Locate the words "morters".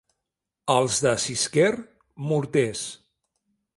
2.33-2.83